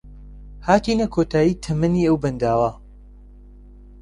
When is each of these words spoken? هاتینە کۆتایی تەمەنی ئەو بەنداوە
هاتینە 0.67 1.07
کۆتایی 1.15 1.59
تەمەنی 1.63 2.07
ئەو 2.07 2.17
بەنداوە 2.23 2.71